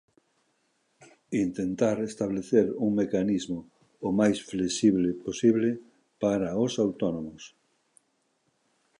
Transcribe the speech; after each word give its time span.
Intentar 1.45 1.97
establecer 2.01 2.63
un 2.85 2.91
mecanismo 3.01 3.59
o 4.07 4.09
máis 4.19 4.37
flexible 4.51 5.09
posible 5.25 5.69
para 6.23 6.49
os 6.65 6.73
autónomos. 6.85 7.43